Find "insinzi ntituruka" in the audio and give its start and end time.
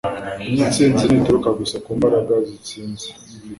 0.61-1.49